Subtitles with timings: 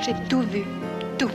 [0.00, 0.64] J'ai tout vu.
[1.16, 1.30] Tout.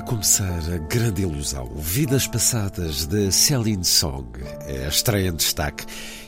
[0.00, 4.30] A começar a grande ilusão, Vidas Passadas de Celine Song,
[4.66, 5.84] é a estreia em destaque.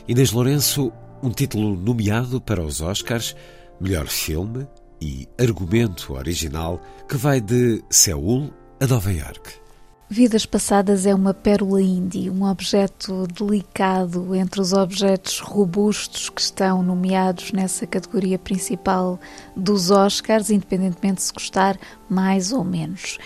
[0.07, 0.93] Inês Lourenço,
[1.23, 3.35] um título nomeado para os Oscars,
[3.81, 4.67] melhor filme
[5.01, 9.63] e argumento original, que vai de Seul a Nova York.
[10.07, 16.83] Vidas Passadas é uma pérola indie, um objeto delicado entre os objetos robustos que estão
[16.83, 19.19] nomeados nessa categoria principal
[19.57, 23.17] dos Oscars, independentemente de se gostar mais ou menos.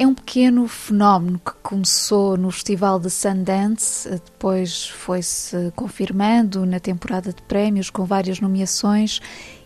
[0.00, 7.32] É um pequeno fenómeno que começou no Festival de Sundance, depois foi-se confirmando na temporada
[7.32, 9.20] de prémios com várias nomeações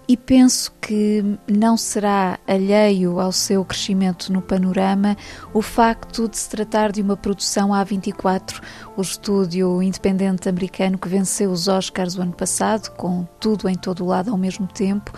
[0.09, 5.17] e penso que não será alheio ao seu crescimento no panorama
[5.55, 8.61] o facto de se tratar de uma produção A24,
[8.97, 14.03] o estúdio independente americano que venceu os Oscars o ano passado, com tudo em todo
[14.03, 15.13] o lado ao mesmo tempo,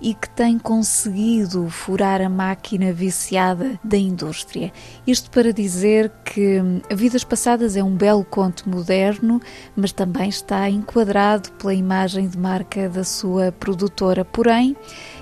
[0.00, 4.72] e que tem conseguido furar a máquina viciada da indústria.
[5.06, 9.40] Isto para dizer que Vidas Passadas é um belo conto moderno,
[9.76, 14.24] mas também está enquadrado pela imagem de marca da sua produtora.
[14.24, 14.76] Porém,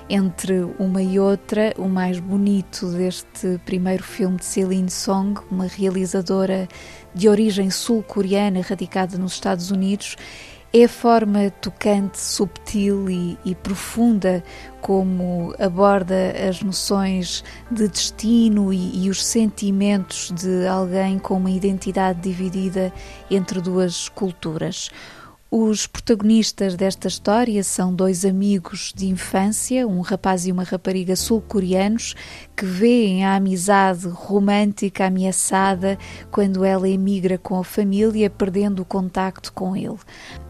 [0.09, 6.67] entre uma e outra, o mais bonito deste primeiro filme de Celine Song, uma realizadora
[7.13, 10.15] de origem sul-coreana radicada nos Estados Unidos,
[10.71, 14.43] é a forma tocante, subtil e, e, profunda
[14.81, 22.21] como aborda as noções de destino e, e, os sentimentos de alguém com uma identidade
[22.21, 22.93] dividida
[23.31, 24.91] entre duas culturas.
[25.51, 32.13] Os protagonistas desta história são dois amigos de infância, um rapaz e uma rapariga sul-coreanos,
[32.59, 35.97] que veem a amizade romântica ameaçada
[36.29, 39.95] quando ela emigra com a família, perdendo o contacto com ele.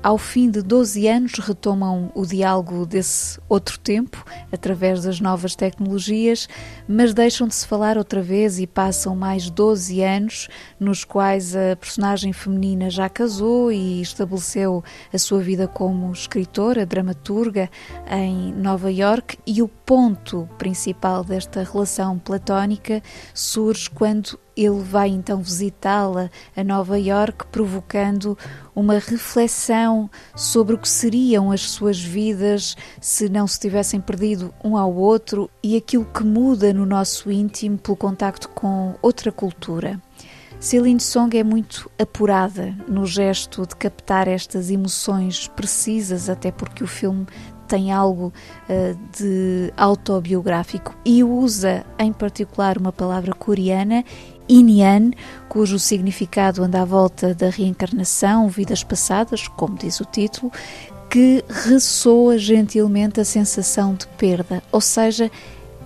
[0.01, 6.49] Ao fim de 12 anos, retomam o diálogo desse outro tempo, através das novas tecnologias,
[6.87, 10.47] mas deixam de se falar outra vez e passam mais 12 anos,
[10.79, 14.83] nos quais a personagem feminina já casou e estabeleceu
[15.13, 17.69] a sua vida como escritora, dramaturga
[18.09, 25.41] em Nova York, e o ponto principal desta relação platónica surge quando ele vai então
[25.41, 28.37] visitá-la a Nova York, provocando
[28.75, 34.77] uma reflexão sobre o que seriam as suas vidas se não se tivessem perdido um
[34.77, 40.01] ao outro e aquilo que muda no nosso íntimo pelo contacto com outra cultura.
[40.59, 46.87] Celine Song é muito apurada no gesto de captar estas emoções precisas, até porque o
[46.87, 47.25] filme
[47.69, 48.33] tem algo
[48.67, 54.03] uh, de autobiográfico e usa em particular uma palavra coreana,
[54.49, 55.11] Inyan,
[55.47, 60.51] cujo significado anda à volta da reencarnação, vidas passadas, como diz o título,
[61.09, 65.29] que ressoa gentilmente a sensação de perda, ou seja,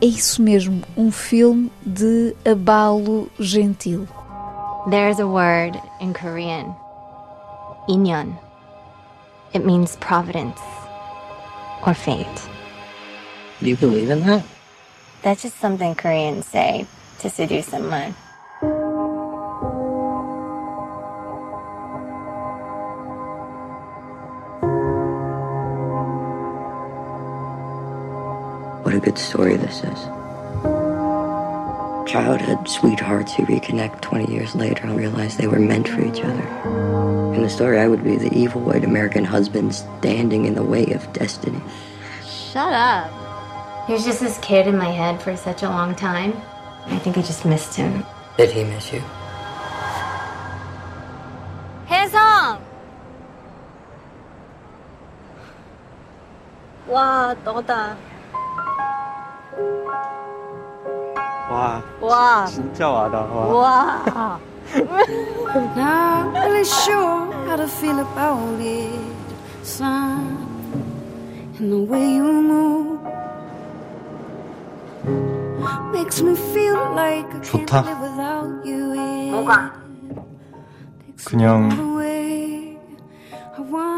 [0.01, 4.07] é isso mesmo, um filme de abalo gentil.
[4.89, 6.75] There's a word in Korean,
[7.89, 8.33] inyon.
[9.53, 10.59] It means providence
[11.85, 12.49] or fate.
[13.59, 14.43] Do you believe in that?
[15.21, 16.85] That's just something Koreans say
[17.19, 18.13] to seduce someone.
[28.83, 30.22] What a good story this is
[32.13, 36.47] childhood sweethearts who reconnect 20 years later and realize they were meant for each other.
[37.33, 40.91] In the story, I would be the evil white American husband standing in the way
[40.91, 41.59] of destiny.
[42.23, 43.09] Shut up.
[43.87, 46.39] He was just this kid in my head for such a long time.
[46.85, 48.05] I think I just missed him.
[48.37, 49.01] Did he miss you?
[51.87, 52.63] His song.
[56.85, 57.97] Wow, daughter.
[61.52, 62.46] 와, 와.
[62.46, 63.32] 진짜 와닿아.
[63.32, 64.40] 와.
[65.76, 69.00] Not really sure how to feel about it.
[69.62, 70.36] Son,
[71.58, 73.00] and the way you move
[75.92, 77.84] makes me feel like I can't 좋다.
[77.84, 78.94] live without you.
[79.32, 79.72] 뭐가?
[81.24, 81.68] 그냥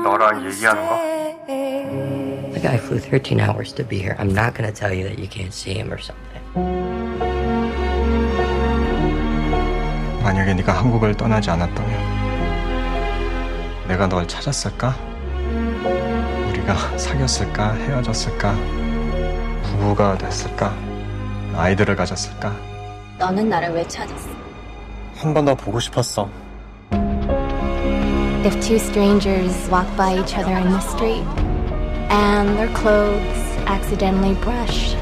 [0.05, 0.99] 너랑 얘기하는 거?
[1.47, 4.17] The guy flew 13 hours to be here.
[4.19, 7.04] I'm not going to tell you that you can't see him or something.
[10.26, 12.16] 만약에 네가 한국을 떠나지 않았다면
[13.88, 14.96] 내가 널 찾았을까?
[16.50, 17.74] 우리가 사귀었을까?
[17.76, 18.56] 헤어졌을까?
[19.62, 20.74] 부부가 됐을까?
[21.56, 22.56] 아이들을 가졌을까?
[23.20, 24.28] 너는 나를 왜 찾았어?
[25.18, 26.28] 한 번 더 보고 싶었어.
[28.44, 31.24] If two strangers walk by each other in the street
[32.10, 34.95] and their clothes accidentally brush,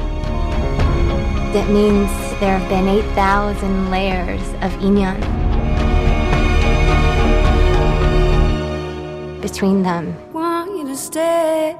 [1.54, 2.10] that means
[2.40, 5.14] there have been 8,000 layers of inyan
[9.40, 10.12] between them.
[10.32, 11.76] Want you to stay.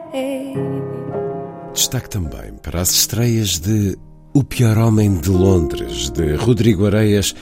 [1.73, 3.97] Destaque também para as estreias de
[4.33, 7.35] O Pior Homem de Londres, de Rodrigo Areias,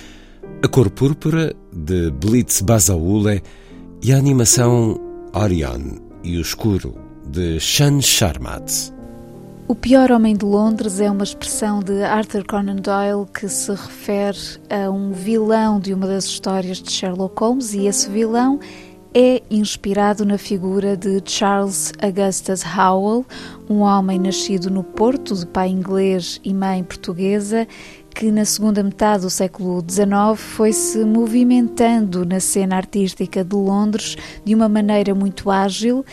[0.65, 3.43] A Cor Púrpura, de Blitz Basaule
[4.03, 4.99] e a animação
[5.35, 6.95] Orion e o Escuro,
[7.27, 8.93] de Shan Sharmat.
[9.69, 14.37] O Pior Homem de Londres é uma expressão de Arthur Conan Doyle que se refere
[14.69, 18.59] a um vilão de uma das histórias de Sherlock Holmes e esse vilão
[19.15, 23.25] é inspirado na figura de Charles Augustus Howell,
[23.69, 27.67] um homem nascido no Porto, de pai inglês e mãe portuguesa,
[28.15, 34.55] que na segunda metade do século XIX foi-se movimentando na cena artística de Londres de
[34.55, 36.05] uma maneira muito ágil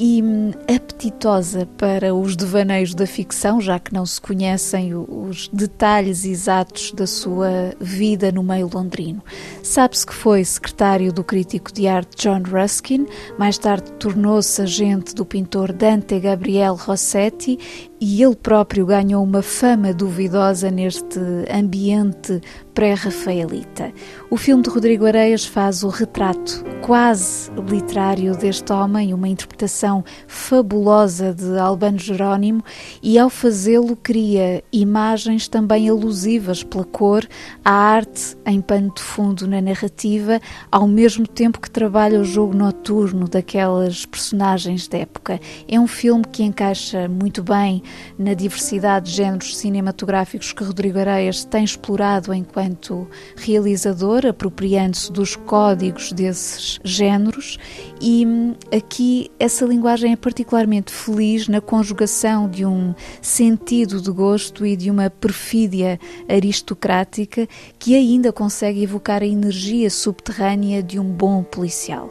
[0.00, 6.24] e hum, apetitosa para os devaneios da ficção, já que não se conhecem os detalhes
[6.24, 9.22] exatos da sua vida no meio londrino.
[9.62, 13.06] Sabe-se que foi secretário do crítico de arte John Ruskin,
[13.38, 17.58] mais tarde tornou-se agente do pintor Dante Gabriel Rossetti
[18.00, 21.20] e ele próprio ganhou uma fama duvidosa neste
[21.52, 22.40] ambiente
[22.72, 23.92] pré-rafaelita.
[24.30, 31.34] O filme de Rodrigo Areias faz o retrato quase literário deste homem, uma interpretação fabulosa
[31.34, 32.64] de Albano Jerónimo,
[33.02, 37.28] e ao fazê-lo cria imagens também alusivas pela cor
[37.62, 40.40] à arte em pano de fundo na narrativa,
[40.72, 45.38] ao mesmo tempo que trabalha o jogo noturno daquelas personagens da época.
[45.68, 47.82] É um filme que encaixa muito bem
[48.18, 56.12] na diversidade de géneros cinematográficos que Rodrigo Areias tem explorado enquanto realizador, apropriando-se dos códigos
[56.12, 57.58] desses géneros,
[58.00, 64.66] e hum, aqui essa linguagem é particularmente feliz na conjugação de um sentido de gosto
[64.66, 65.98] e de uma perfídia
[66.28, 67.48] aristocrática
[67.78, 72.10] que ainda consegue evocar a energia subterrânea de um bom policial.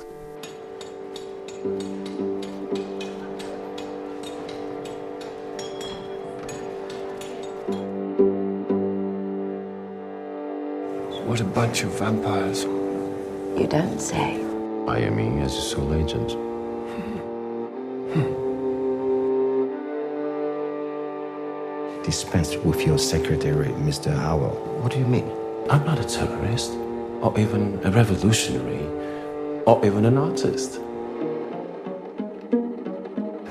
[11.30, 12.64] What a bunch of vampires.
[12.64, 14.44] You don't say.
[14.88, 16.30] I am he as a sole agent.
[22.04, 24.12] Dispense with your secretary, Mr.
[24.12, 24.56] Howell.
[24.82, 25.32] What do you mean?
[25.70, 26.72] I'm not a terrorist,
[27.22, 28.84] or even a revolutionary,
[29.68, 30.82] or even an artist.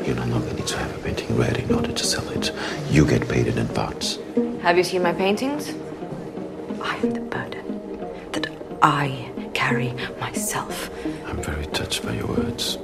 [0.04, 2.50] You no longer need to have a painting ready in order to sell it.
[2.90, 4.18] You get paid in advance.
[4.62, 5.72] Have you seen my paintings?
[6.80, 7.67] I am the burden that
[8.82, 10.90] I carry myself.
[11.26, 12.78] I'm very touched by your words.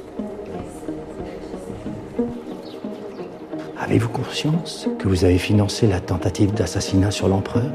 [3.79, 7.71] Avez-vous conscience que vous avez financé la tentative d'assassinat sur l'empereur?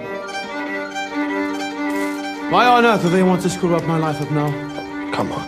[2.51, 4.51] Why on earth do they want to screw up my life up now?
[5.13, 5.45] Come on.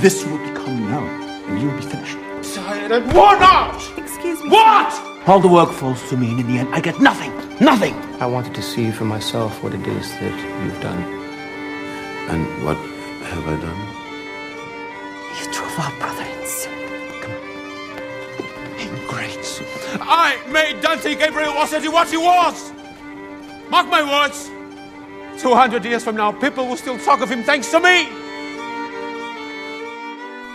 [0.00, 1.08] This will become known,
[1.48, 2.18] and you will be finished.
[2.54, 3.76] Tired and worn out!
[3.98, 4.50] Excuse me.
[4.50, 4.92] What?
[5.26, 7.32] All the work falls to me, and in the end, I get nothing.
[7.60, 7.94] Nothing.
[8.20, 11.00] I wanted to see for myself what it is that you've done.
[12.28, 13.80] And what have I done?
[15.38, 16.72] You drove our brother insane.
[18.78, 19.62] Ingrates.
[20.00, 22.72] I made Dante Gabriel Rossetti what he was!
[23.70, 24.50] Mark my words!
[25.40, 28.23] 200 years from now, people will still talk of him thanks to me!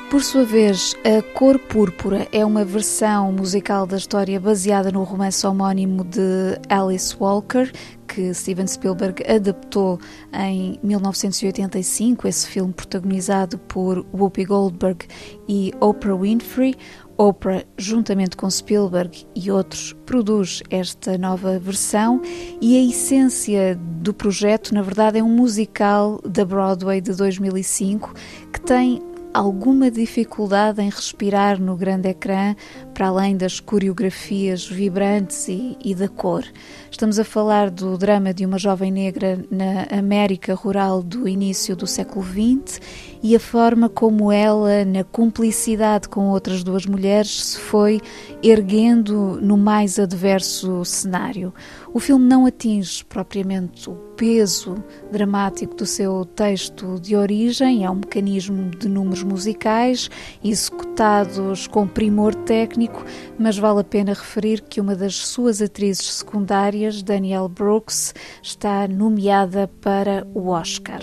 [0.10, 5.46] Por sua vez, A Cor Púrpura é uma versão musical da história baseada no romance
[5.46, 7.72] homónimo de Alice Walker,
[8.08, 10.00] que Steven Spielberg adaptou
[10.34, 15.06] em 1985, esse filme protagonizado por Whoopi Goldberg
[15.48, 16.75] e Oprah Winfrey.
[17.16, 22.20] Oprah, juntamente com Spielberg e outros, produz esta nova versão
[22.60, 28.12] e a essência do projeto, na verdade, é um musical da Broadway de 2005
[28.51, 32.55] que tem alguma dificuldade em respirar no grande ecrã,
[33.00, 36.44] para além das coreografias vibrantes e, e, da cor.
[36.91, 41.88] Estamos a falar do drama de uma jovem negra na América rural do início do
[41.88, 42.82] século XX
[43.24, 48.01] e a forma como ela, na cumplicidade com outras duas mulheres, se foi
[48.44, 51.53] erguendo no mais adverso cenário.
[51.94, 54.75] O filme não atinge propriamente o peso
[55.12, 60.10] dramático do seu texto de origem, é um mecanismo de números musicais
[60.44, 62.88] executados com primor técnico,
[63.38, 69.69] mas vale a pena referir que uma das suas atrizes secundárias, Danielle Brooks, está nomeada
[69.81, 71.01] para o Oscar.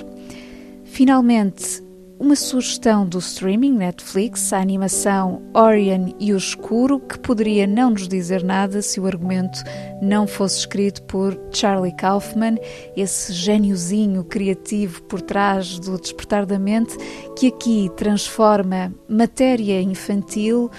[0.85, 1.87] Finalmente,
[2.19, 8.09] uma sugestão do streaming Netflix, a animação Orion e o Escuro, que poderia não nos
[8.09, 9.59] dizer nada se o argumento
[10.01, 12.57] não fosse escrito por Charlie Kaufman,
[12.97, 16.97] esse gêniozinho criativo por trás do Despertar da Mente,
[17.37, 20.71] que aqui transforma matéria infantil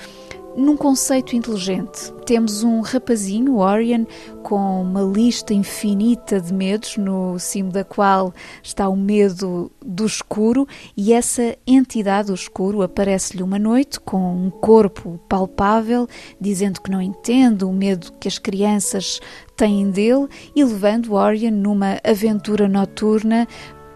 [0.57, 2.11] num conceito inteligente.
[2.25, 4.05] Temos um rapazinho, Orion,
[4.41, 8.33] com uma lista infinita de medos, no cimo da qual
[8.63, 14.49] está o medo do escuro, e essa entidade, o escuro, aparece-lhe uma noite com um
[14.49, 16.07] corpo palpável,
[16.41, 19.19] dizendo que não entende o medo que as crianças
[19.55, 23.47] têm dele e levando Orion numa aventura noturna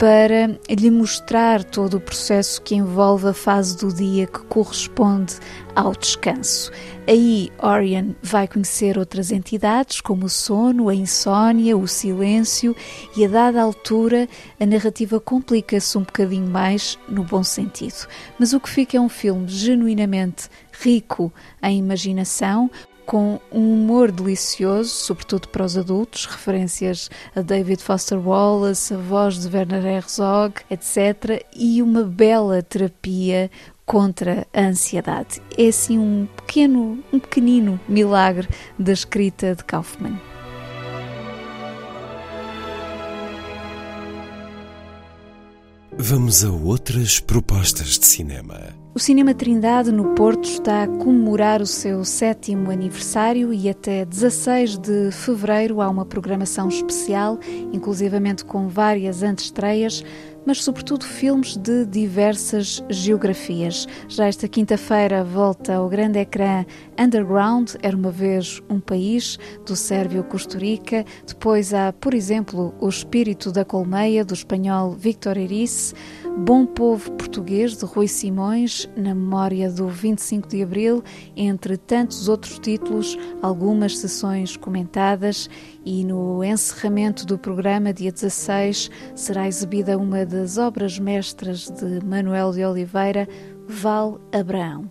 [0.01, 5.35] para lhe mostrar todo o processo que envolve a fase do dia que corresponde
[5.75, 6.71] ao descanso.
[7.07, 12.75] Aí Orion vai conhecer outras entidades, como o sono, a insônia, o silêncio,
[13.15, 14.27] e a dada altura
[14.59, 18.07] a narrativa complica-se um bocadinho mais no bom sentido.
[18.39, 21.31] Mas o que fica é um filme genuinamente rico
[21.61, 22.71] em imaginação,
[23.05, 29.39] com um humor delicioso, sobretudo para os adultos, referências a David Foster Wallace, a voz
[29.39, 33.49] de Werner Herzog, etc., e uma bela terapia
[33.85, 35.41] contra a ansiedade.
[35.57, 38.47] É assim um pequeno, um pequenino milagre
[38.79, 40.19] da escrita de Kaufman.
[45.97, 48.80] Vamos a outras propostas de cinema.
[48.93, 54.77] O Cinema Trindade no Porto está a comemorar o seu sétimo aniversário e até 16
[54.77, 57.39] de fevereiro há uma programação especial,
[57.71, 60.03] inclusivamente com várias antestreias,
[60.45, 63.87] mas sobretudo filmes de diversas geografias.
[64.07, 66.65] Já esta quinta-feira volta ao grande ecrã
[66.99, 71.05] Underground, Era uma vez um país, do Sérvio Costa Rica.
[71.25, 75.93] Depois há, por exemplo, O Espírito da Colmeia, do espanhol Victor Erice.
[76.37, 81.03] Bom Povo Português, de Rui Simões, na memória do 25 de Abril,
[81.35, 85.49] entre tantos outros títulos, algumas sessões comentadas,
[85.85, 92.51] e no encerramento do programa, dia 16, será exibida uma das obras mestras de Manuel
[92.51, 93.27] de Oliveira,
[93.67, 94.89] Val Abraão.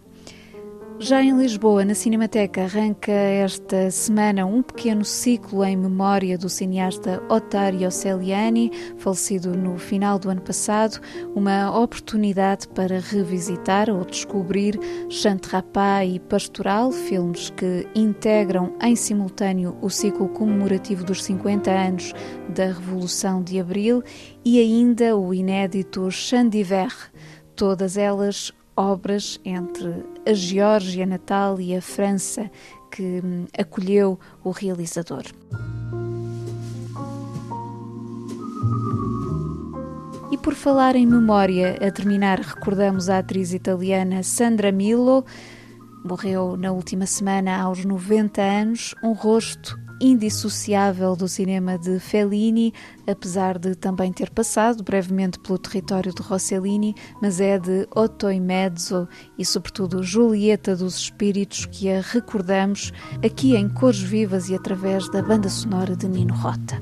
[1.02, 7.23] Já em Lisboa, na Cinemateca, arranca esta semana um pequeno ciclo em memória do cineasta
[7.26, 11.00] Otário Celiani, falecido no final do ano passado,
[11.35, 14.78] uma oportunidade para revisitar ou descobrir
[15.09, 22.12] Chantrapá e Pastoral, filmes que integram em simultâneo o ciclo comemorativo dos 50 anos
[22.50, 24.02] da Revolução de Abril
[24.45, 26.92] e ainda o inédito Chandiver,
[27.57, 32.51] todas elas obras entre a Geórgia natal e a França
[32.91, 35.25] que hum, acolheu o realizador.
[40.33, 45.25] E por falar em memória, a terminar, recordamos a atriz italiana Sandra Milo.
[46.05, 52.73] Morreu na última semana aos 90 anos, um rosto indissociável do cinema de Fellini,
[53.07, 58.40] apesar de também ter passado brevemente pelo território de Rossellini, mas é de Otto e
[58.40, 62.92] Mezzo e, sobretudo, Julieta dos Espíritos que a recordamos
[63.25, 66.80] aqui em cores vivas e através da banda sonora de Nino Rota.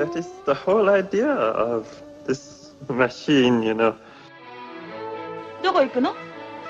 [0.00, 1.86] that is the whole idea of
[2.26, 3.94] this machine, you know.
[5.62, 6.14] どこ行くの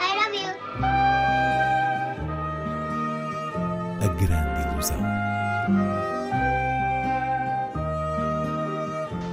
[0.01, 0.49] I love you.
[4.01, 4.97] A grande ilusão.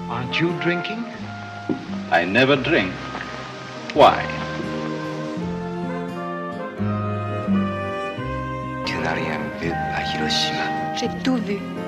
[0.09, 1.03] Aren't you drinking?
[2.11, 2.91] I never drink.
[3.93, 4.25] Why?
[8.85, 10.95] Tu n'as rien vu à Hiroshima.
[10.95, 11.57] J'ai tout vu.
[11.57, 11.86] Tout.